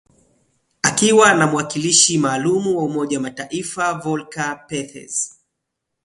akiwa 0.81 1.33
na 1.33 1.47
mwakilishi 1.47 2.17
maalum 2.17 2.75
wa 2.75 2.83
umoja 2.83 3.17
wa 3.17 3.21
mataifa 3.23 3.93
Volker 3.93 4.67
Perthes 4.67 5.39